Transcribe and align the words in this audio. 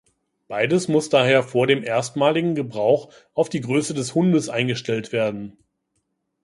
Beides 0.47 0.87
muss 0.87 1.09
daher 1.09 1.43
vor 1.43 1.67
dem 1.67 1.83
erstmaligen 1.83 2.55
Gebrauch 2.55 3.13
auf 3.35 3.49
die 3.49 3.61
Größe 3.61 3.93
des 3.93 4.15
Hundes 4.15 4.49
eingestellt 4.49 5.11
werden. 5.11 5.57